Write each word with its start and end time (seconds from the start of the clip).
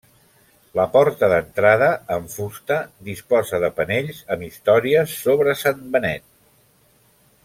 La 0.77 0.85
porta 0.95 1.27
d'entrada, 1.33 1.89
en 2.15 2.25
fusta, 2.35 2.77
disposa 3.11 3.59
de 3.65 3.71
panells 3.81 4.23
amb 4.37 4.47
històries 4.51 5.15
sobre 5.27 5.55
Sant 5.61 5.85
Benet. 5.97 6.27